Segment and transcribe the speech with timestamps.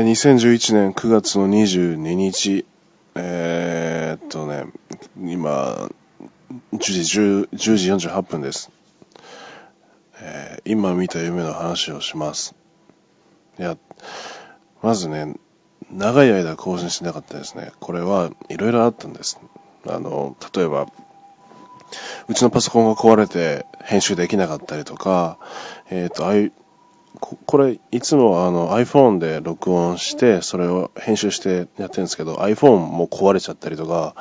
[0.00, 2.64] えー、2011年9月の22日、
[3.14, 4.64] えー、っとね、
[5.18, 5.90] 今、
[6.72, 7.00] 10時
[7.52, 8.70] ,10 時48分です。
[10.22, 12.54] えー、今見た夢の話をします。
[13.58, 13.76] いや、
[14.80, 15.34] まずね、
[15.90, 17.72] 長い間更新してなかったですね。
[17.78, 19.38] これはいろいろあったんです。
[19.86, 20.86] あの、例えば、
[22.26, 25.36] うちのパソコンが壊れて編集できなかったりとか、
[25.90, 26.26] えっ、と、
[27.22, 34.14] あいこれ、いつもあの iPhone で録音して、それを編集してやってるんですけど、iPhone も壊れちゃったりとか、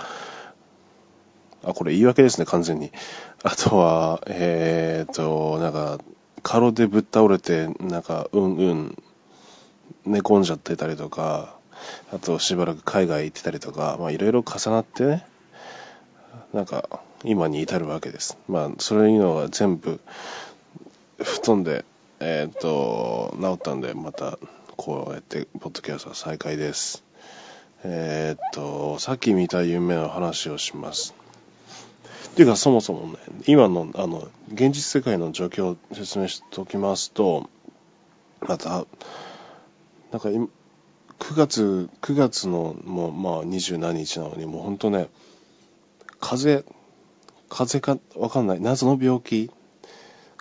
[1.63, 2.91] あ、これ言い訳ですね、完全に。
[3.43, 5.99] あとは、えっ、と、なんか、
[6.41, 9.03] 過労でぶっ倒れて、なんか、うんうん、
[10.05, 11.57] 寝込んじゃってたりとか、
[12.13, 15.25] あとしばらく海外行ってたりとか、まあいろいろ重なってね、
[16.53, 18.37] なんか、今に至るわけです。
[18.47, 19.99] まあ、それいうのが全部、
[21.21, 21.83] 吹っ飛んで、
[22.21, 24.37] えっ、と、治ったんで、また、
[24.75, 27.05] こうやって、ポッドキャスト再開です。
[27.85, 31.15] えっ、と、さっき見た夢の話をします。
[32.27, 37.49] っていうか、そもそもね、今の、あの、現実世界の状況を説明しておきますと、
[38.41, 38.85] また、
[40.11, 40.49] なんか今、
[41.19, 45.07] 9月、9月のもう、まあ、二十何日なのに、もう本当ね、
[46.19, 46.75] 風邪、
[47.47, 49.49] 風邪かわかんない、謎の病気、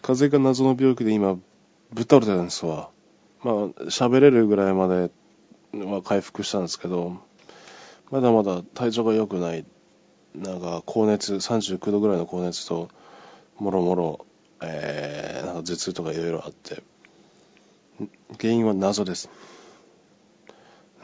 [0.02, 1.38] 風邪が謎の病気で今、
[1.92, 2.90] ぶっ倒れてるんですわ。
[3.42, 5.10] まあ、喋れるぐらいまで
[5.72, 7.16] は回復したんですけど、
[8.10, 9.64] まだまだ体調が良くない。
[10.34, 12.88] なんか、高熱、39度ぐらいの高熱と、
[13.58, 14.26] もろもろ、
[14.62, 16.82] えー、なんか頭痛とかいろいろあって、
[18.38, 19.30] 原因は謎です。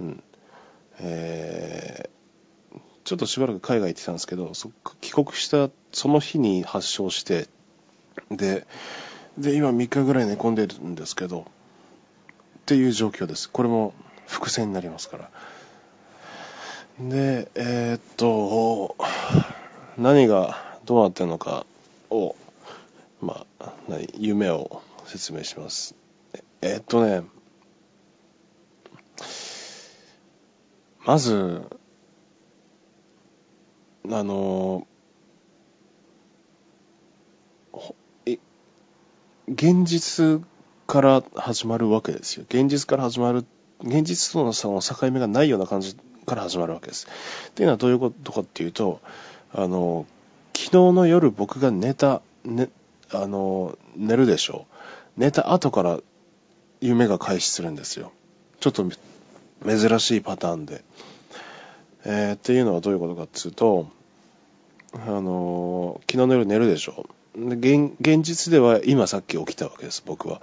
[0.01, 0.23] うん。
[1.01, 7.49] えー、ちょっとしばらく海外行ってたんですけど、そ帰国したその日に発症して、
[8.31, 8.67] で、
[9.39, 13.51] で、今3日ぐらい寝込んでるんですけど、っていう状況です。
[13.51, 13.93] これも
[14.27, 15.31] 伏線になりますから。
[17.01, 18.97] で、えー、っと、
[19.99, 21.67] 何がどうなってるのか
[22.11, 22.37] を、
[23.21, 25.97] まあ、何、夢を説明します。
[26.63, 27.25] えー、っとね、
[31.05, 31.63] まず、
[34.11, 34.87] あの、
[39.49, 40.43] 現実
[40.87, 42.45] から始まるわけですよ。
[42.49, 43.45] 現実から始まる、
[43.83, 45.97] 現実とのその境目がないような感じ
[46.27, 47.07] から始まるわけです。
[47.49, 49.01] っていうのはどういうことかっていうと、
[49.53, 50.07] あの、
[50.57, 52.71] 昨日の夜僕が寝た、ね、
[53.13, 54.67] あの、寝るでしょ
[55.17, 55.21] う。
[55.21, 56.01] 寝た後から
[56.81, 58.13] 夢が開始するんですよ。
[58.61, 58.89] ちょっと
[59.67, 60.85] 珍しいパターンで。
[62.07, 63.89] えー、っていうのはどういうことかっていうと、
[64.95, 67.24] あの、昨日の夜寝るでしょう。
[67.37, 70.41] 現現実では今さっき起きたわけです、僕は。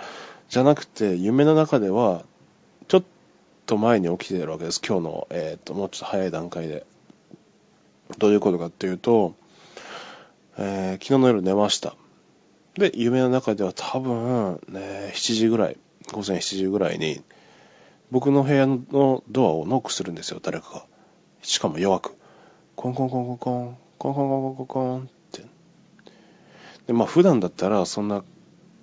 [0.49, 2.25] じゃなくて、夢の中では、
[2.89, 3.03] ちょっ
[3.65, 6.85] と前に起きてるわけです、今日の、えっ、と、もうちょっと早い段階で。
[8.17, 9.35] どういうことかっていうと、
[10.57, 11.95] えー、昨日の夜寝ました。
[12.73, 15.77] で、夢の中では多分、ね、7時ぐらい、
[16.11, 17.21] 午前7時ぐらいに、
[18.11, 20.85] 僕の部屋のドアをノックするんですよ、誰かが。
[21.41, 22.15] しかも弱く。
[22.75, 25.09] コンコンコンコンコン、コンコンコンコンコン
[26.91, 28.21] で、まあ普段だったらそんな、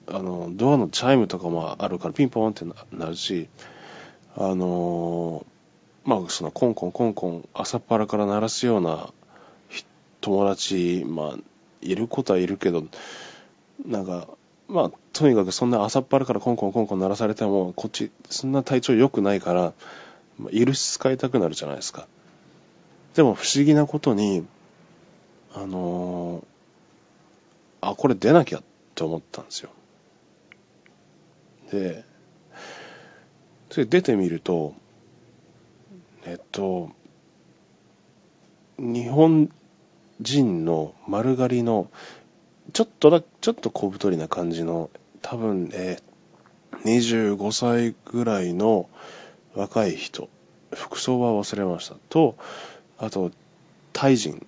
[0.07, 3.49] あの、ドアのチャイムとかもあるからピンポンってなるし、
[4.35, 5.45] あの
[6.05, 9.11] まあそのコンコンコンコン朝っぱらから鳴らすような
[10.23, 11.39] 友達、まあ
[11.83, 12.85] いることはいるけど、
[13.85, 14.27] なんか、
[14.69, 19.75] まあとにかくそんな朝っぱらからコンコンコンコン鳴らされても、こっち、そんな体調良くないから、
[20.39, 22.07] まあ、許し使いたくなるじゃないですか。
[23.15, 24.47] でも不思議なことに、
[25.53, 26.58] あのー
[27.81, 28.63] あ、これ出なきゃっ
[28.95, 29.71] て思ったんですよ。
[31.71, 32.05] で、
[33.71, 34.75] それ出てみると、
[36.25, 36.91] えっと、
[38.79, 39.51] 日本
[40.21, 41.91] 人の丸刈りの、
[42.73, 44.91] ちょっとだ、ちょっと小太りな感じの、
[45.23, 48.89] 多分、えー、25歳ぐらいの
[49.55, 50.29] 若い人、
[50.73, 51.97] 服装は忘れました。
[52.09, 52.37] と、
[52.99, 53.31] あと、
[53.93, 54.47] タイ人。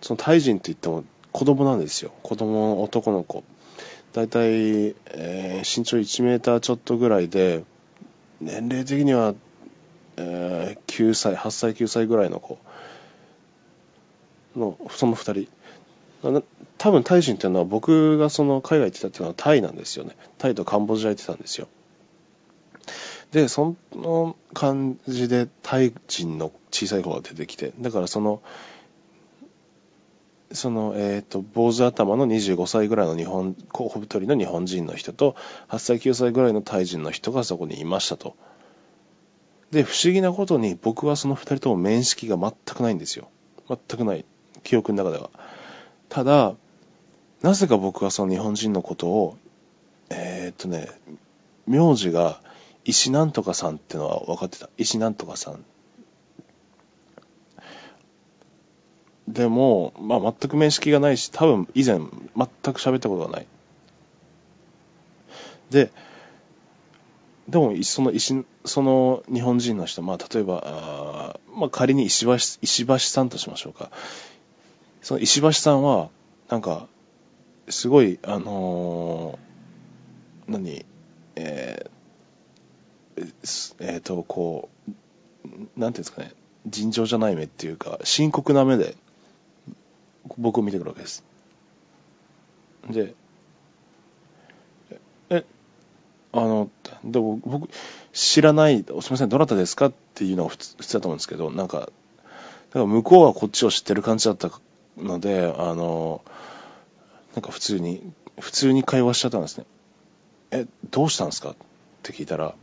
[0.00, 2.12] そのタイ人って言っても子供なんですよ。
[2.22, 3.44] 子供の男の子。
[4.12, 7.64] だいたい、えー、身長1メーターちょっとぐらいで、
[8.40, 9.34] 年齢的には、
[10.16, 12.58] えー、9歳、8歳、9歳ぐらいの子
[14.56, 15.46] の、その2
[16.22, 16.42] 人。
[16.76, 20.16] 多分タイ人っていうのは僕がその海外行ってたっていうのはタイなんですよね。
[20.38, 21.68] タイとカンボジア行ってたんですよ。
[23.32, 28.42] で、その感じでタイ人の小さい子が出てきて、だからその
[30.52, 35.36] その、えっ、ー、と、坊主頭の25歳ぐらいの日本、小太りの日本人の人と、
[35.68, 38.34] 8歳、9歳ぐらいのタイ人の人がそこにいましたと。
[39.70, 43.28] で、不思議なことに僕はその二人とも面識が全くないんですよ。
[43.68, 44.24] 全くない。
[44.64, 45.30] 記憶の中では。
[46.08, 46.54] ただ、
[47.42, 49.38] なぜか僕はその日本人のことを、
[50.10, 50.88] えー、っとね、
[51.66, 52.40] 名字が
[52.84, 54.68] 石なんとかさんってのは分かってた。
[54.76, 55.64] 石なんとかさん。
[59.28, 62.06] でも、まあ、全く面識がないし、多分以前全
[62.74, 63.46] く喋ったことがない。
[65.70, 65.90] で、
[67.48, 73.90] でも、その石、その日本人の人、まあ、例えば、あまあ、仮に石橋、石橋さんとしましょうか。
[75.02, 76.10] その石橋さんは、
[76.48, 76.86] なんか、
[77.68, 80.84] すごい、あのー、何、
[81.36, 84.90] えー、えー、と、こう、
[85.76, 86.32] なんていうんですかね、
[86.66, 88.96] 尋常じゃない目っていうか、深刻な目で、
[90.38, 91.24] 僕を見てくるわけです。
[92.88, 93.14] で、
[95.30, 95.44] え、
[96.32, 96.70] あの、
[97.04, 97.68] でも僕、
[98.12, 104.50] 知らない、すみません、どなたですかっていうのが普通普通だと思うんですけど、なんか、だから向こうはこっちを知ってる感じだった
[104.96, 106.22] ので、あの、
[107.34, 109.66] なんか普通に、普通に会話しちゃったんですね。
[110.50, 111.56] え、どうしたんですかっ
[112.02, 112.54] て聞いたら、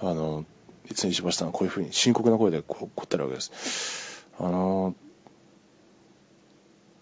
[0.00, 0.44] あの、
[0.90, 4.26] いつも石橋さんはこういうふうに深刻な声でこう答えるわけです。
[4.38, 4.94] あの、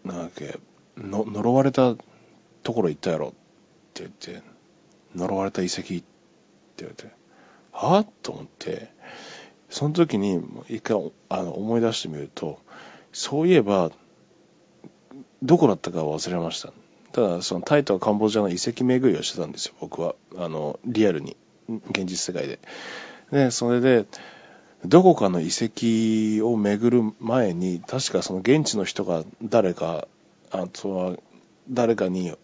[0.05, 0.59] なんだっけ、
[0.97, 1.95] の呪われた
[2.63, 3.31] ところ行ったやろっ
[3.95, 4.43] て言って、
[5.15, 6.05] 呪われた遺跡って
[6.79, 7.11] 言われて、
[7.73, 8.07] はぁ？
[8.23, 8.91] と思って、
[9.71, 12.59] その時に一回あの思い出してみると、
[13.13, 13.91] そういえば、
[15.43, 16.73] どこだったか忘れました。
[17.13, 20.15] ただ、そのタイとカンボジアの遺跡巡りをしてたんですよ、僕は。
[20.37, 21.37] あの、リアルに。
[21.91, 22.59] 現実世界で。
[23.31, 24.07] で、それで、
[24.85, 30.09] どこかの遺跡を巡る前に、確かその現地の人が誰か、
[30.51, 31.17] あとは
[31.71, 32.35] 誰かに、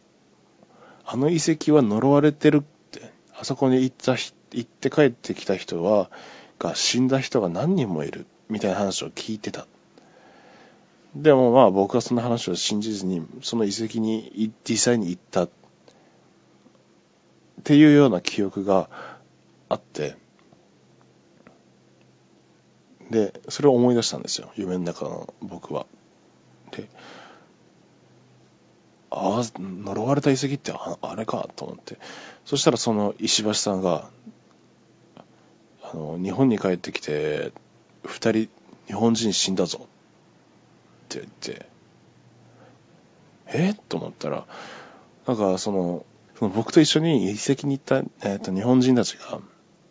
[1.04, 6.10] あの遺跡は呪われてるって、あそこに行った行って帰ってきた人は、
[6.58, 9.66] が死んだ人が何人もいる、みたいな話を聞いてた。
[11.16, 15.50] でもまあ僕はその話を信じずに、その遺跡に実際に行ったっ
[17.64, 18.88] ていうような記憶が
[19.68, 20.16] あって、
[23.10, 25.86] で、それを思い出したんですよ、夢の中の僕は。
[26.70, 26.88] で、
[29.10, 31.98] ああ、呪われた遺跡ってああれかと思って。
[32.44, 34.10] そしたらその石橋さんが、
[35.82, 37.52] あの、日本に帰ってきて、
[38.04, 38.48] 二人、
[38.86, 39.86] 日本人死んだぞっ
[41.08, 41.66] て言って、
[43.46, 43.70] え？
[43.70, 44.46] っと思ったら、
[45.26, 46.04] なんかその、
[46.38, 49.40] その僕と一緒に遺跡に行った、えーと日本人たちが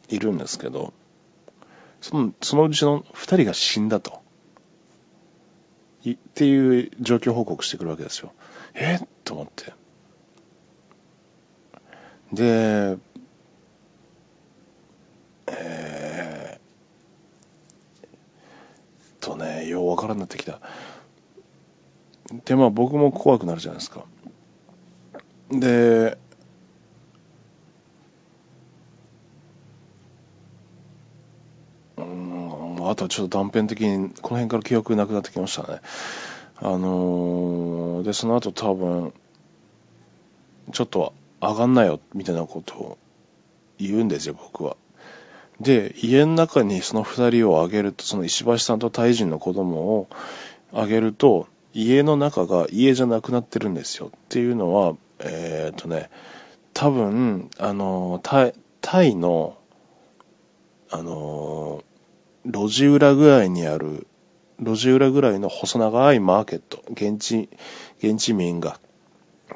[0.09, 0.93] いるんですけど、
[2.07, 4.21] その、そのうちの二人が死んだと。
[6.03, 8.31] い、っていう状況報告してくるわけですよ。
[8.75, 8.99] え？
[9.25, 9.73] と思って。
[12.31, 12.97] で、
[15.47, 20.61] えー、とね、ようわからんなってきた。
[22.45, 24.05] で、まあ僕も怖くなるじゃないですか。
[25.51, 26.17] で、
[32.89, 35.79] あとはちょっと断片的に、この辺から記憶なくなってきましたね。
[36.57, 39.13] あのー、で、その後多分、
[40.71, 42.97] ちょっと上がんなよ、みたいなことを
[43.77, 44.75] 言うんですよ、僕は。
[45.59, 50.07] で、家の中にその二人をあげると、その石橋さんとタイ人の子供を
[50.73, 54.07] あげると、家の中が家じゃなくなってるんですよ。
[54.07, 56.09] っていうのは、えー、っとね、
[56.73, 59.57] 多分、あの、タイ、タイの、
[60.91, 61.83] あの、
[62.47, 64.07] 路地裏ぐらいにある、
[64.59, 67.49] 路地裏ぐらいの細長いマーケット、現地、
[67.99, 68.79] 現地民が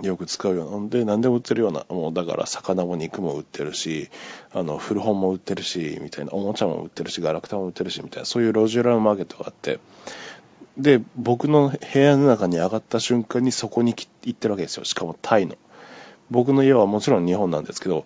[0.02, 4.10] よく使うような、で、何でも売ってるような、もうだから魚も肉も売ってるし、
[4.54, 9.80] あの、古本も売ってるし、みたいな、おもちゃも売ってるし、ガラクタも売ってるし、みたいな、そういう路地裏のマーケットがあって、
[10.78, 14.84] で、僕の部屋の中に上がった瞬間にそこに行ってるわけですよ。
[14.84, 15.56] しかもタイの。
[16.32, 18.06] 僕の家はもちろん日本なんですけど、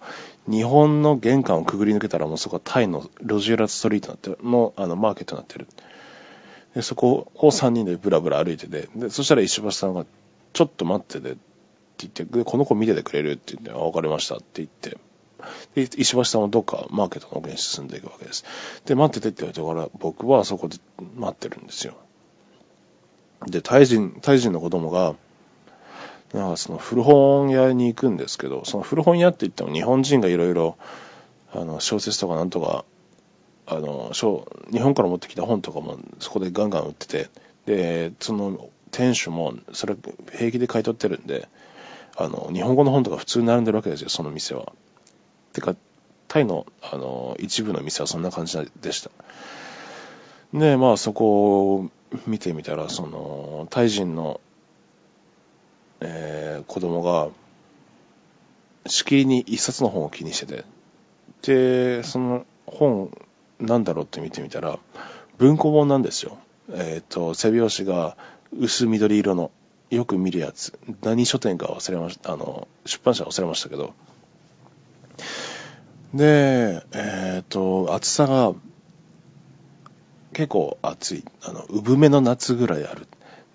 [0.49, 5.67] 日本の玄関をくぐり抜けたらもうそこはタイの路地裏ストリートなって、の、あの、マーケットになってる。
[6.73, 10.05] で、そこを3人でブラブラ歩いてて、で、そしたら石橋さんが、
[10.53, 11.39] ちょっと待ってて、って
[11.97, 13.31] 言って、で、この子見ててくれる？
[13.33, 14.97] って言って、あ、わかりましたって言って、
[15.75, 18.43] で、石橋さんはどっかマーケットの奥に進んでいくわけです。
[18.85, 20.77] で、待っててって言われてから、僕はそこで
[21.15, 21.93] 待ってるんですよ。
[23.47, 25.15] で、タイ人、タイ人の子供が、
[26.35, 30.77] なんかその古本屋に行くんですけど、その古本屋って言っても日本人がいろいろ、
[31.53, 32.83] あの、小説とかなんとか、
[33.65, 37.29] あの、日本から持ってきた本とかもそこでガンガン売ってて、
[37.65, 39.95] で、その店主もそれ
[40.33, 41.47] 平気で買い取ってるんで、
[42.17, 44.73] あの、日本語の本とか普通に並んでるわけですよ、その店は。
[45.53, 45.73] てか、
[46.27, 49.09] タイの、あの、一部の店はそんな感じでした。
[50.53, 51.89] で、まあそこを
[52.27, 54.41] 見てみたら、その、タイ人の、
[56.07, 57.29] えー、子供が、
[58.87, 60.65] しきりに一冊の本を気にしてて、
[61.41, 63.11] で、その本、
[63.59, 64.77] なんだろうって見てみたら、
[65.39, 66.37] 文庫本なんですよ。
[66.69, 68.15] えっ、ー、と、背表紙が
[68.57, 69.51] 薄緑色の、
[69.89, 70.77] よく見るやつ。
[71.01, 72.33] 何書店か忘れました。
[72.33, 73.93] あの、出版社忘れましたけど。
[76.13, 78.53] で、えっ、ー、と、厚さが
[80.33, 81.25] 結構厚い。
[81.43, 83.07] あの、産めの夏ぐらいある。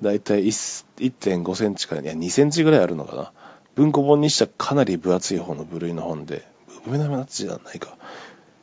[0.03, 3.33] だいたい1.5センチから、いや、2センチぐらいあるのかな。
[3.75, 6.47] 文庫本にしちゃかなり分厚い方の部類の本で、
[6.85, 7.97] 産めの夏じゃないか。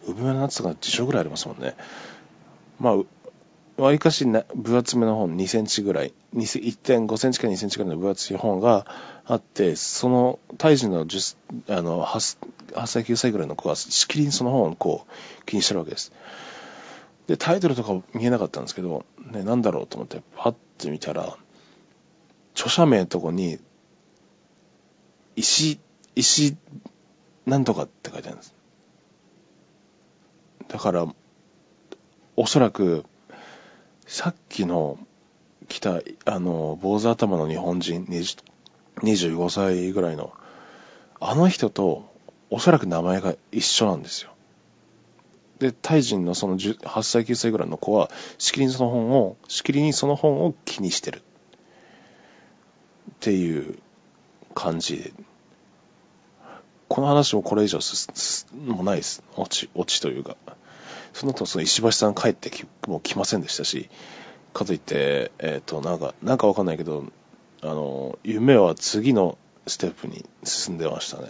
[0.06, 1.76] 産めの夏とか辞書ぐらいありますもんね。
[2.80, 8.88] まあ、わりかし分厚めの本2センチぐらい、1.5センチから2センチぐらいの分厚い本が
[9.26, 12.38] あって、その、胎児のあの 8,
[12.74, 16.12] 8歳、9歳ぐらいの子はしきりにその本をこう気にしてるわけです。
[17.28, 21.36] で、タイトルとか見えなかったんですけど、ね、なんだろうと思ってパッって見たら、
[22.54, 23.60] 著者名のとこに、
[25.36, 25.80] 石、
[26.16, 26.56] 石、
[27.48, 28.54] なんとかって書いてあるんです。
[30.68, 31.08] だから、
[32.36, 33.06] おそらく、
[34.06, 35.00] さっきの
[35.68, 40.34] 来た、あの、坊主頭の日本人、25歳ぐらいの、
[41.20, 42.06] あの人と、
[42.52, 44.37] おそらく名前が一緒なんですよ。
[45.60, 51.24] で、タイ人のその8歳、9歳ぐらいの子は、しきりにその本を、しきりにその本を気にしてる。
[53.12, 53.80] っていう
[54.54, 55.14] 感じで。
[56.88, 59.24] この話もこれ以上す、すもないです。
[59.36, 60.38] 落ち、落ちというか。
[61.14, 63.90] その後、その石橋さん帰ってき、もう来ませんでしたし、
[64.54, 67.06] かといって、えっ、ー、と、なんか、なんかわかんないけど、
[67.62, 71.30] あの、夢は次のステップに進んでましたね。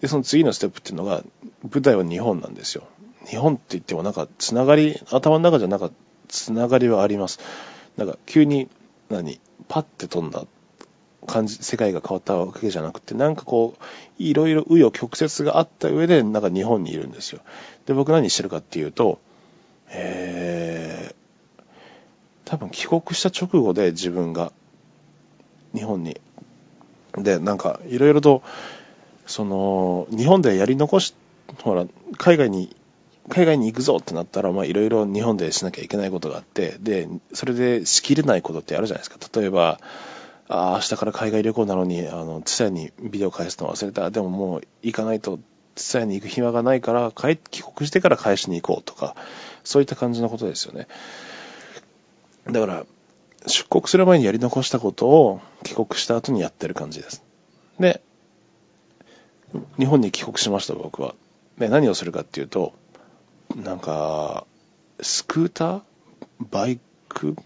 [0.00, 1.22] で、その次のステップっていうのが、
[1.70, 2.84] 舞台は日本なんですよ。
[3.26, 5.90] 日本って言ってもなんか、つながり、頭の中じゃなんか、
[6.28, 7.40] つながりはあります。
[7.96, 8.68] なんか、急に、
[9.10, 10.44] 何、パッて飛んだ
[11.26, 13.82] 感じ、世界が変わったわけじゃなくて、なんかこう、
[14.18, 17.40] いろいろ紆余曲折があった上で、なんか日本にいるんですよ。
[17.86, 19.20] で、僕何してるかっていうと、
[19.90, 21.62] えー、
[22.44, 24.52] 多分帰国した直後で自分が
[25.74, 26.20] 日本に。
[27.16, 28.42] で、なんかいろいろと、
[29.26, 31.14] その、日本でやり残し、
[31.62, 31.86] ほら、
[32.18, 32.74] 海外に、
[33.28, 39.40] 海外に行くぞってなったら、まあいろいろ日本でしなきゃいけないことがあって、で、それでしきれないことってあるじゃないですか。
[39.40, 39.78] 例えば、
[40.48, 44.10] ああ明日から海外旅行なのに、あの、ツヤにビデオ返すの忘れた。
[44.10, 45.38] でももう行かないと、
[45.76, 49.14] ツヤに行く暇がないから、帰帰国してから返しに行こうとか、
[49.64, 50.88] そういった感じのことですよね。
[52.50, 52.86] だから、
[53.46, 57.22] 出国する前にやり残したことを帰国した後にやってる感じです。
[57.78, 58.02] で、
[59.78, 61.14] 日本に帰国しました、僕は。
[61.58, 62.74] で、何をするかっていうと、
[63.56, 64.46] なんか、
[65.00, 65.82] スクーター？
[66.50, 67.36] バイク？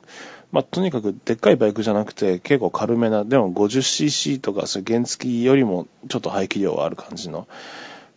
[0.53, 7.49] まあ、とにかくでっかいバイクじゃなくて結構軽めな、でも 50cc とかそう原付よりもちょっと排気量はある感じの、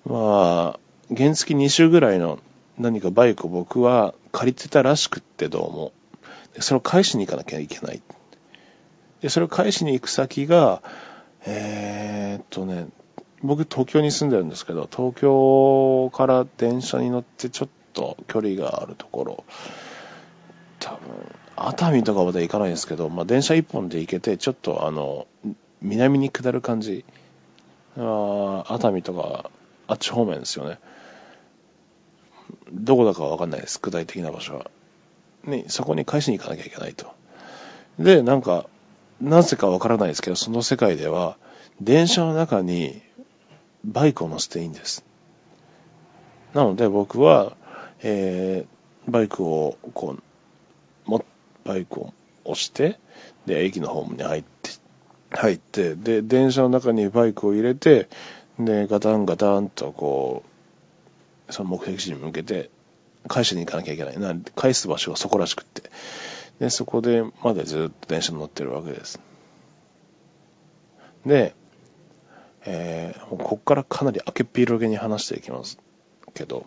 [0.06, 0.80] まあ、
[1.16, 2.40] 原付2周ぐらいの
[2.78, 5.92] 何かバイクを僕は借りてたらしくってどうも。
[6.54, 8.02] でそれを返しに行かなきゃいけない。
[9.22, 10.82] で、それを返しに行く先が、
[11.46, 12.88] えー、っとね、
[13.42, 19.44] 僕東京に住んでるんですけど、東京から電車に乗ってちょっと距離があるところ、
[20.80, 21.00] 多分、
[21.56, 25.28] 熱海とかまで行かないんですけど、まあ、電車一本で行けて、ちょっとあの、
[25.82, 27.06] 南に下る感じ。
[27.98, 29.52] あ熱海とか、
[29.88, 30.80] あっち方面ですよね。
[32.72, 34.72] どこだかわかんないです、具体的な場所は。
[35.44, 37.08] ね、そこに返しに行かなきゃいけないと。
[37.98, 38.68] で、なんか、
[39.22, 41.38] なぜかわからないですけど、その世界では、
[41.82, 43.02] 電車の中に
[43.84, 45.04] バイクを乗せていいんです。
[46.54, 47.54] なので僕は、
[48.02, 51.26] えー、バイクをこうも
[51.64, 52.14] バイクを
[52.46, 53.00] 押して、
[53.46, 54.70] で、駅のホームに入って、
[55.32, 58.10] 入って、で、電車の中にバイクを入れて、
[58.60, 60.44] で、ガタンガタンとこ
[61.48, 62.70] う、その目的地に向けて、
[63.28, 64.20] 返しに行かなきゃいけない。
[64.20, 65.84] な返す場所がそこらしくって。
[66.60, 69.20] で、そこでまでずっと電車に乗ってるわけです。
[71.26, 71.54] で、
[72.66, 75.80] えー、ここからかなり明けっぴろげに話していきます
[76.34, 76.66] けど、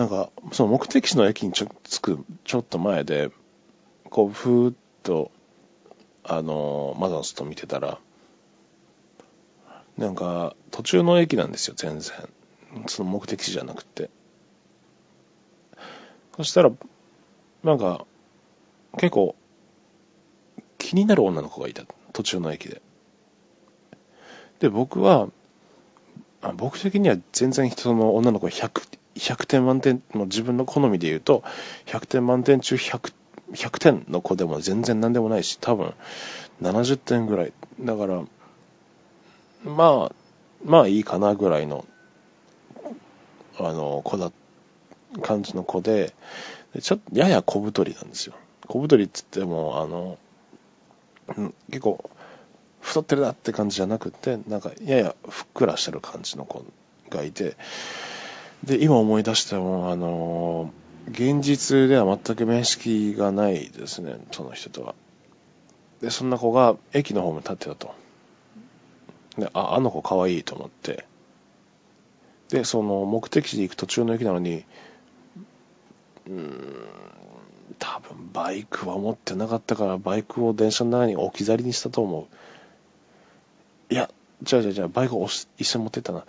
[0.00, 3.30] なんか、その目的地の駅にちょ着くちょっと前で、
[4.08, 5.30] こう、ふーっと、
[6.24, 7.98] あの、窓の外見てたら、
[9.98, 12.14] なんか、途中の駅なんですよ、全然。
[12.86, 14.08] その目的地じゃなくて。
[16.34, 16.72] そしたら、
[17.62, 18.06] なんか、
[18.96, 19.36] 結構、
[20.78, 21.84] 気になる女の子がいた。
[22.14, 22.80] 途中の駅で。
[24.60, 25.28] で、僕は、
[26.42, 31.42] あ僕的には全然その女の子 100, 100点満点の自分の好みで言うと
[31.86, 33.12] 100点満点中 100,
[33.52, 35.92] 100点の子でも全然何でもないし多分
[36.62, 37.52] 70点ぐらい。
[37.80, 38.22] だから
[39.64, 40.12] まあ
[40.64, 41.86] まあいいかなぐらいの
[43.58, 44.32] あの子だ
[45.22, 46.14] 感じの子で
[46.80, 48.34] ちょっとやや小太りなんですよ。
[48.68, 50.18] 小太りっつってもあの、
[51.68, 52.08] 結構
[52.80, 56.64] 太ってるなって感じじゃなくてなんかややふっくらしてる感じの子
[57.10, 57.56] がいて
[58.64, 60.72] で今思い出してもあの
[61.10, 64.94] 現実では全く面識がないですねその人とは。
[66.00, 67.94] でそんな子が駅のホームに立ってたと。
[69.38, 71.04] でああの子かわいいと思って。
[72.50, 74.64] でその目的地に行く途中の駅なのに
[76.28, 76.86] うん
[77.78, 82.36] 多分バイクは持ってなかったからバイクを電車の中に置き去りにしたと思う。
[83.90, 84.08] いや、
[84.42, 85.28] じゃあじゃあじゃあバイクを
[85.58, 86.24] 一緒に持ってったな。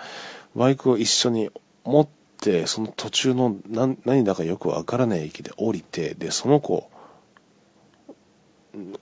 [0.55, 1.51] バイクを一緒に
[1.83, 2.07] 持っ
[2.41, 6.89] て、その途中の何何だかよくわからない駅で降りて、で、その子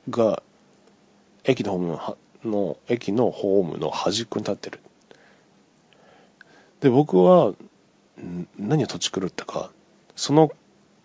[0.09, 0.43] が、
[1.45, 1.81] 駅のホー
[2.43, 4.79] ムの、駅のホームの端っこに立ってる。
[6.81, 7.53] で、僕は、
[8.57, 9.71] 何を土地狂ったか、
[10.15, 10.51] その、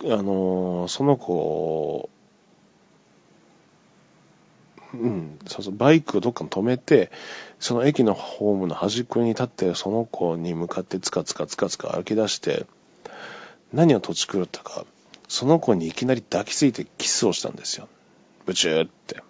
[0.03, 2.11] あのその子
[5.01, 7.11] うん、そうそう、バイクをどっかに止めて、
[7.59, 12.67] その駅のホームの端っこに立って、その子に向かってつかつかつかつか歩き出して、
[13.73, 14.85] 何を土地狂ったか、
[15.29, 17.89] その子にいきなり抱きついてキスをしたんですよ。
[18.47, 19.23] ブチューって。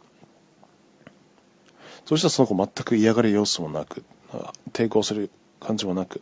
[2.04, 5.30] そしたらその子全く嫌がる様子もなく、なんか抵抗する
[5.60, 6.20] 感じもなく、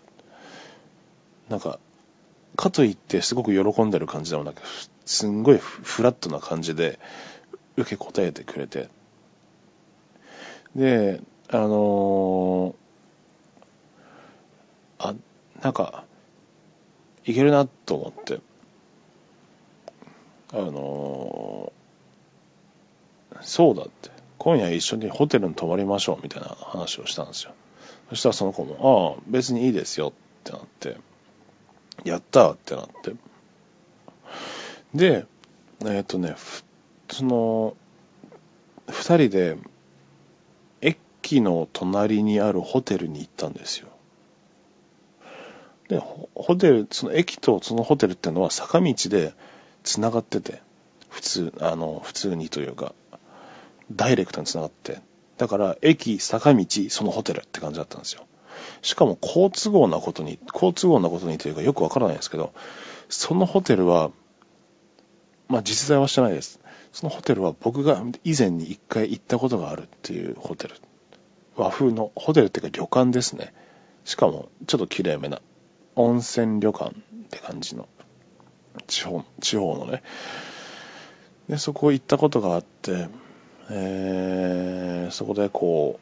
[1.49, 1.79] なんか、
[2.55, 4.63] かといってすごく喜んでる感じでもなく、
[5.05, 6.99] すんごいフラットな感じで
[7.77, 8.89] 受け答えてくれて、
[10.77, 15.15] で、あのー、あ、
[15.63, 16.05] なんか、
[17.25, 18.41] いけるなと思って、
[20.53, 27.53] あのー、そうだって、今夜一緒にホテルに泊まりましょうみたいな話をしたんですよ。
[28.09, 30.13] そしたらその子も、ああ、別にいいですよっ
[30.45, 30.97] てなって、
[32.05, 33.15] やったってなって。
[34.95, 35.27] で、
[35.83, 36.35] えっ、ー、とね、
[37.11, 37.77] その、
[38.89, 39.57] 二人で
[41.23, 43.89] 駅の隣にあるホテルに行ったんですよ。
[45.89, 45.99] で、
[46.35, 49.33] ホテル、その駅とそのホテルっていうのは坂道で
[49.85, 50.61] 繋がってて、
[51.09, 52.93] 普通、あの、普通にというか、
[53.93, 55.01] ダイレクトに繋がって、
[55.39, 58.27] だから駅、坂道、そのホテルって感じだったんですよ。
[58.81, 62.53] しかも好都合なことに、好都合なことにというかよくわからないですけど、
[63.09, 64.11] そのホテルは、
[65.49, 66.59] まあ実在はしてないです。
[66.93, 70.75] そのホテルは僕が以前に一回行ったことがあるっていうホテル
[71.57, 73.53] 和風のホテルっていうか旅館ですね。
[74.05, 75.41] しかもちょっと綺麗めな
[75.95, 76.99] 温泉旅館っ
[77.31, 77.89] て感じの
[78.87, 80.03] 地方地方のね。
[81.49, 83.09] で、そこ行ったことがあって、
[83.71, 86.01] えー、そこでこ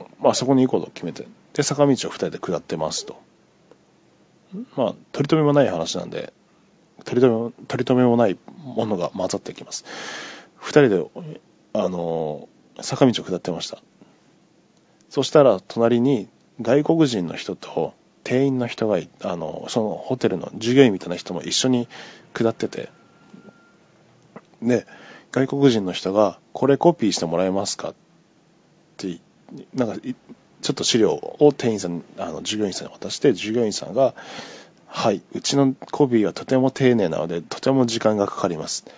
[0.00, 3.16] う、まあそこに行こうと決めて、で、坂道を二人で下ってますと。
[4.76, 6.32] まあ、取り留めもない話なんで、
[7.04, 9.84] 取り留め取り留めもないものが混ざってきます。
[10.56, 11.04] 二人で、
[11.72, 12.48] あの、
[12.80, 13.82] 坂道を下ってました。
[15.14, 16.28] そしたら隣に
[16.60, 21.86] 外国人の人と店員の人があのそのホテルの従業員みたいな人も一緒に
[22.32, 22.90] 下ってて
[24.60, 24.88] で
[25.30, 27.94] 外国人の人が「これコピーしてもらえますか?」っ
[28.96, 29.20] て
[29.72, 34.16] なんかちょっと資料を店員さんあの従業員さんに渡して従業員さんが
[34.88, 38.92] 「はいうちのコピーはとても丁寧なのでとても時間がかかります」っ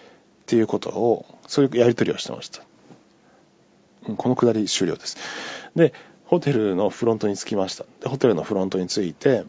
[0.46, 2.62] ていうことをそういうやり取りをしてました
[4.14, 5.16] このくだり終了です。
[5.74, 5.92] で、
[6.24, 7.84] ホテルのフロントに着きました。
[8.00, 9.44] で、ホテルのフロントに着いて、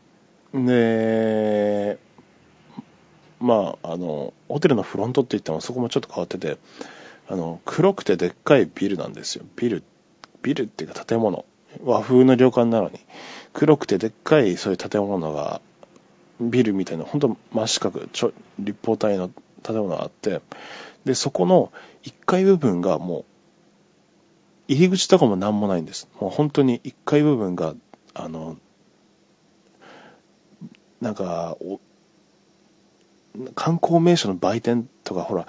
[0.54, 1.98] で、
[3.40, 6.58] まあ、あの、ホテルのフロントって言ってもそこもちょっと変わってて、
[7.28, 9.46] あの、黒くてでっかいビルなんですよ。
[9.56, 9.84] ビル、
[10.42, 11.46] ビルっていうか建物。
[11.84, 13.00] 和風の旅館なのに、
[13.54, 15.62] 黒くてでっかいそういう建物が、
[16.40, 19.30] ビルみたいな、本当真四角、ちょ立方体の
[19.64, 20.42] 建物があって、
[21.06, 21.72] で、そこの
[22.04, 23.26] 1階部分がもう
[24.68, 26.08] 入り口とかも何もないんです。
[26.20, 27.74] もう本当に1階部分が、
[28.14, 28.58] あの、
[31.02, 31.58] なんか、
[33.56, 35.48] 観光名所の売店とか、ほら、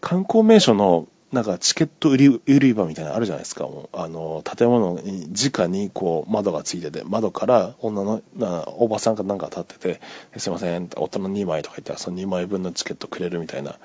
[0.00, 3.64] 観光名所のなんかチケット売り売り場みたいなのあるじゃないですか。
[3.64, 10.00] もうあの建物に直にこう窓がついてて、窓から女のなおばさんかなんか立ってて、
[10.38, 13.78] すいません、大人2枚とか言ったらその2枚分のチケットくれるみたいな、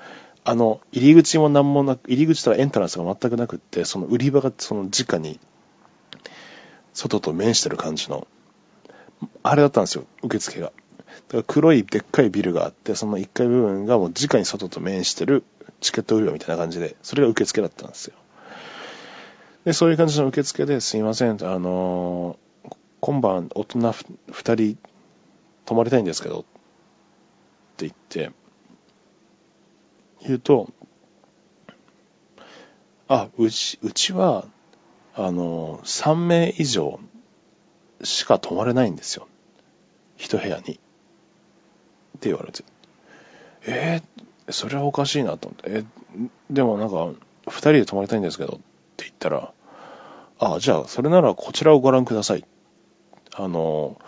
[0.44, 5.38] あの、入り口も何もなく、入り口とかエントランスが全くなくって、その売り場がその直に、
[6.94, 8.26] 外と面してる感じの、
[9.42, 10.66] あれだったんですよ、受付が。
[10.66, 15.44] だから黒いでっかいビルがあって、その1階部分がもう直に外と面してる
[15.80, 18.14] チケット売り場みたいな感じで、それが受付だったんですよ。
[19.64, 24.78] で、そういう感じの受付ですいません、あのー、今晩大人2人
[25.66, 26.42] 泊まりたいんですけど、っ
[27.76, 28.32] て言って、
[30.26, 30.68] 言うと、
[33.08, 34.44] あ、うち、うちは、
[35.14, 37.00] あの、3名以上
[38.04, 39.26] しか泊まれないんですよ。
[40.16, 40.74] 一部屋に。
[40.74, 42.64] って言われて。
[43.66, 45.78] えー、それはおかしいなと思って。
[45.80, 45.84] え、
[46.50, 47.10] でもなんか、
[47.46, 48.56] 二人で泊まりたいんですけど、っ
[48.96, 49.52] て言ったら、
[50.38, 52.44] あ、じゃあ、それならこちらをご覧ください。
[53.34, 53.98] あの、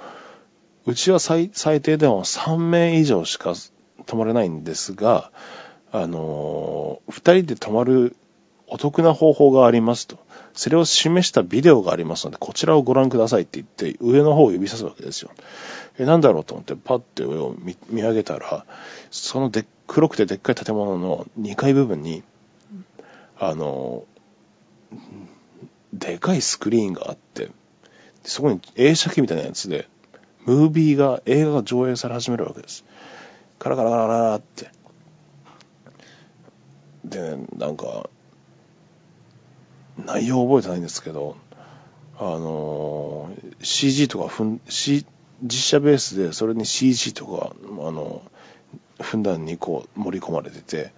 [0.87, 3.55] うちは最最低でも3名以上しか
[4.07, 5.31] 泊まれないんですが、
[5.92, 8.16] あの、二人で泊まる
[8.66, 10.18] お得な方法がありますと。
[10.55, 15.31] それを示したビデオがありますので、こちらをご覧くださいって言って、上の方を指さすわけですよ。
[15.98, 17.55] え、なんだろうと思って、パッて上を
[17.88, 18.64] 見上げたら、
[19.11, 22.22] そので黒くてでっかい建物の2階部分に、
[23.38, 24.05] あの、
[25.92, 27.50] でかいスクリーンがあって、
[28.22, 29.88] そこに映写機みたいなやつで、
[30.44, 32.85] ムービーが、映画が上映され始めるわけです。
[33.59, 34.70] カラカラカラカラって。
[37.05, 38.09] で、なんか、
[39.99, 41.37] 内容覚えてないんですけど、
[42.19, 43.31] あの、
[43.63, 45.07] CG とかふん、C、
[45.43, 47.53] 実写ベースでそれに CG とか、
[47.87, 48.23] あの、
[49.01, 50.93] ふんだんにこう盛り込まれてて、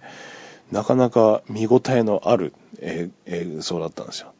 [0.71, 3.09] なかなか見応えのある映
[3.59, 4.33] 像だったんですよ。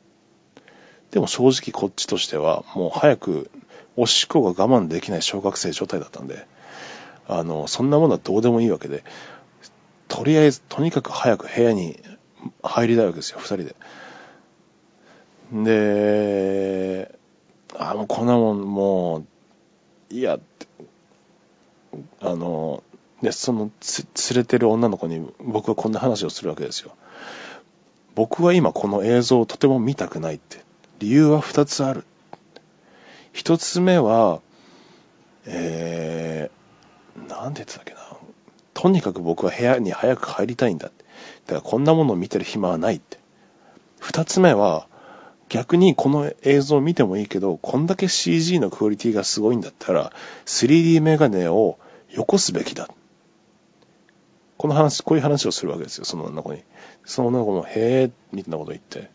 [1.11, 3.51] でも正直こっちとしては、もう早く、
[3.95, 6.47] おしっこが我慢できない小学生状態だったんで、
[7.27, 9.03] あの、そんなものはどうでもいいわけで、
[10.13, 11.99] とりあえず、とにかく早く部屋に
[12.61, 13.75] 入りたいわけですよ、二人で。
[15.63, 17.19] で、
[17.75, 19.17] あ、もうこんなもん、も
[20.11, 20.37] う、いや、
[22.21, 22.83] あの、
[23.23, 26.95] で、そのつ、連れてる女の子に僕はこんな話をするわけですよ。
[28.13, 30.63] 僕は今この映像をとても見たくないって。
[30.99, 32.05] 理由は二つある。
[33.31, 34.41] 一つ目は、
[35.47, 38.02] えー、なんて言ってたっけな。
[38.73, 41.03] とにかく僕は部屋に早く入りたいんだって。
[41.45, 43.17] だからこんなものを見てる暇はないって。
[43.99, 44.87] 二つ目は、
[45.49, 50.11] 逆にこの映像を見てもいいけど、こんだけ CG のクオリティがすごいんだったら、
[50.45, 51.77] 3D メガネを
[52.09, 52.89] よこすべきだ。
[54.57, 56.63] この話、こういう話をするわけですよ、その女の子に。
[57.05, 59.11] その女の子も、へえ、みたいなこと言って。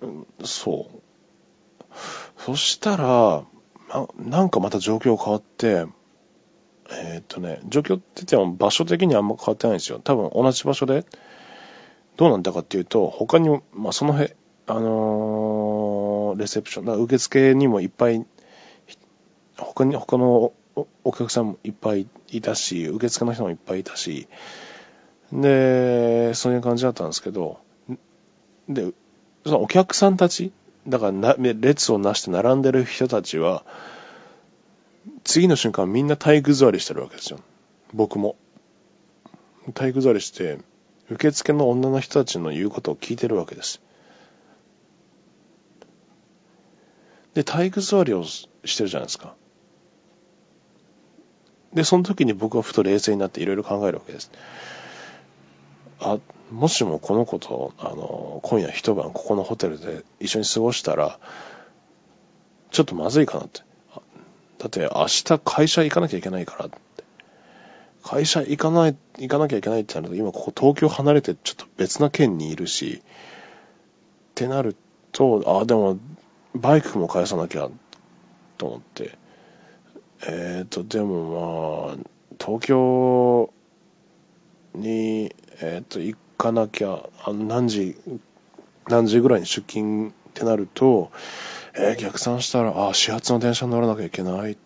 [0.00, 1.02] うん、そう。
[2.38, 3.44] そしたら、
[4.16, 5.86] なんかまた状況変わって、
[6.90, 10.00] えー、っとね、状況って言っても場所的にはあんま変わってないんですよ。
[10.02, 11.04] 多分同じ場所で、
[12.16, 14.32] どうなんだかっていうと、他にも、まあ、その辺、
[14.66, 18.24] あのー、レセプション、受付にもいっぱい、
[19.56, 20.52] 他に、他の
[21.04, 24.28] お客さんもいっぱいいたし、受付の人もいっぱいいたし、
[25.32, 27.58] で、そういう感じだったんですけど、
[28.68, 28.92] で、
[29.44, 30.52] そのお客さんたち、
[30.86, 33.64] だからな、列をなして並んでる人たちは、
[35.24, 37.38] 次の瞬間みんな体育座りしてるわけですよ。
[37.92, 38.36] 僕も。
[39.74, 40.58] 体育座りして、
[41.08, 43.80] 受付の女の人たちの言うことを聞いてるわけです。
[47.34, 49.34] で、体育座りをしてるじゃないですか。
[51.72, 54.30] で、その時に僕はふと冷静になっていろいろ考えるわけです。
[56.02, 56.18] あ、
[56.50, 61.18] もしもこの子と、あの、今夜一晩ここのホテルで一緒に過ごしたら、
[62.70, 63.60] ちょっとまずいかなって。
[64.58, 66.70] だって明日会社行かなきゃいけないから
[68.02, 73.04] 会社行かない、行かなきゃいけないってなると、今ここ東京離れてちょっと別な県にいるし、っ
[74.34, 74.76] てなる
[75.12, 75.98] と、ああ、でも、
[76.54, 77.70] バイクも返さなきゃ、
[78.58, 79.16] と思って。
[80.26, 81.96] えっ、ー、と、でもまあ、
[82.40, 83.52] 東京
[84.74, 87.96] に、えっ、ー、と、行かなきゃ、あの、何時、
[88.88, 91.10] 何時ぐらいに出勤ってなると、
[91.74, 94.58] えー、逆算したら、あ、始発の電車に乗らなきゃいけない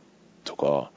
[0.45, 0.91] とか、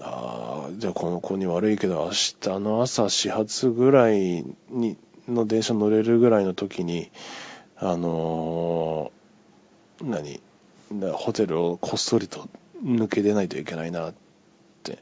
[0.00, 4.96] あじゃあこの子に悪いけど明日の朝始発ぐらいに
[5.28, 7.10] の電車乗れるぐらいの時に
[7.76, 10.40] あのー、何
[11.12, 12.48] ホテルをこっそりと
[12.84, 14.14] 抜け出ないといけないなっ
[14.82, 14.98] て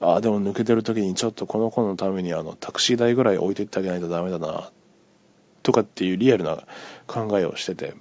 [0.00, 4.70] ああでも抜けてる時にちょっとこの子のためにあのタクシー代ぐらい置いていってあげないとダメだな
[5.62, 6.64] とかっていうリアルな
[7.06, 7.94] 考えをしてて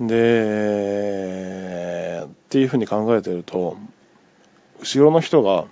[0.00, 1.14] で
[2.26, 3.76] っていうふうに考えてると
[4.84, 5.64] 後ろの人が、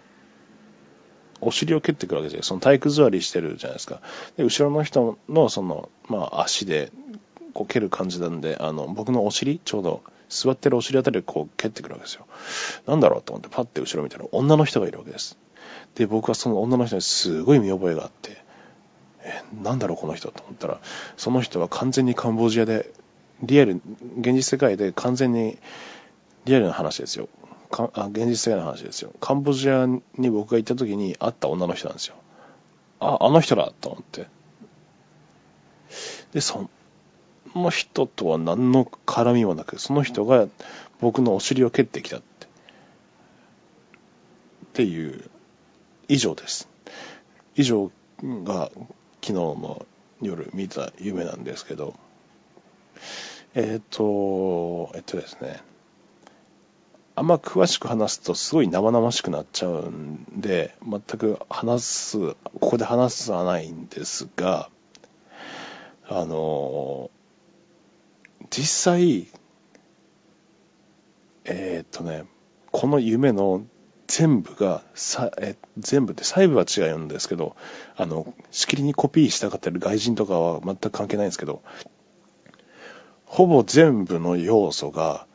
[1.43, 2.43] お尻を蹴ってくるわけですよ。
[2.43, 4.01] その体育座りしてるじゃないですか。
[4.37, 6.93] で、後ろの人の、その、まあ、足で、
[7.53, 12.27] こう蹴る感じなんで、あの、僕のお尻、ちょうど座ってるお尻あたりをこう蹴ってくるわけですよ。
[12.87, 15.39] なんだろうと思ってパッて後ろ見たら女の人がいるわけです。
[15.95, 18.43] で、僕はその女の人にすごい見覚えがあって、
[19.25, 20.81] え、なんだろうこの人と思ったら、
[21.17, 22.93] その人は完全にカンボジアで、
[23.43, 23.81] リアル、
[24.19, 25.59] 現実世界で完全に
[26.45, 27.29] リアルな話ですよ。
[27.71, 29.13] かあ現実世界の話ですよ。
[29.21, 32.15] カンボジアに僕が行った時に会った女の人なんですよ。
[33.01, 34.27] あ、あの人だと思って。
[36.33, 36.69] で、そ
[37.53, 40.49] その人とは何の絡みもなく、その人が
[41.01, 42.47] 僕のお尻を蹴ってきたって。
[42.47, 42.49] っ
[44.75, 45.31] ていう、
[46.09, 46.69] 以上です。
[47.55, 47.91] 以上
[48.23, 48.71] が
[49.21, 49.87] 昨日の
[50.23, 51.95] 夜見た夢なんですけど、
[53.55, 55.61] えっ、ー、と、えっとですね、
[57.15, 64.71] あんま詳しく話すとすごい生々しくなっちゃうんで、全く話す、ここで話さないんですが、
[66.09, 67.11] あの、
[68.53, 69.29] 実際、
[71.47, 72.25] えー、っとね、
[72.71, 73.65] この夢の
[74.07, 77.57] 全部が、さえ全部で細部は違うんですけど、
[77.97, 81.63] あの、しきりにコピーしたかったり外人とかは全く関係ないんですけど、
[83.25, 85.27] ほぼ全部の要素が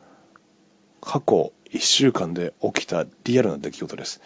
[1.01, 4.21] 過去1週間で起きたリアルな出来事です。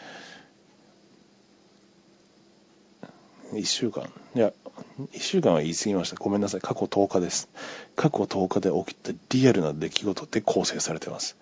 [3.51, 4.53] 1週間いや、
[5.13, 6.15] 1週間は言い過ぎました。
[6.15, 6.61] ごめんなさい。
[6.61, 7.49] 過去10日です。
[7.95, 11.37] 過去10日で起きたリアルな出来事で構成されてます。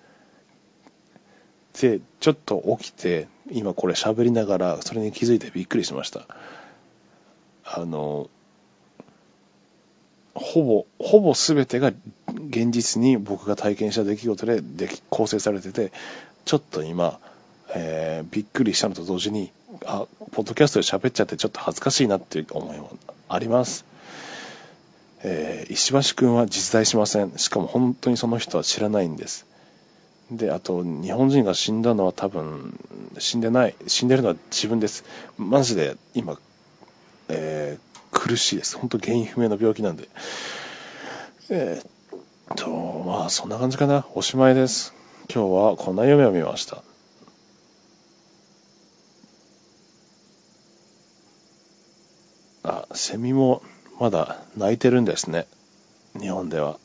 [1.80, 6.26] で、ちょっと起きて、今これ喋りながら、それに気づいてびっくりしました。
[7.64, 8.30] あの、
[10.34, 11.92] ほぼ、ほぼ全てが
[12.50, 15.92] 現実に僕が体験した出来事でで構成されてて、
[16.46, 17.20] ちょっと今、
[17.76, 19.52] えー、びっくりしたのと同時に、
[19.86, 22.92] あ、ポッドキャストで喋っちゃってちょっと恥ずかしいなっていう思いも
[23.28, 23.86] あります。
[25.22, 27.38] えー、石橋君は実在しません。
[27.38, 29.46] しかも本当にその人は知らないんです。
[30.32, 32.80] で、あと、日本人が死んだのは多分、
[33.18, 33.76] 死んでない。
[33.88, 35.04] 死んでるのは自分です。
[35.38, 36.40] マジで今、
[37.28, 38.78] えー、苦しいです。
[38.78, 40.08] 本当原因不明の病気なんで。
[41.50, 42.20] えー、っ
[42.56, 42.70] と、
[43.06, 44.06] まあそんな感じかな。
[44.14, 44.94] おしまいです。
[45.34, 46.84] 今日はこんな夢を見ました。
[52.94, 53.62] セミも
[54.00, 55.46] まだ鳴いてるんですね。
[56.20, 56.80] 日本では。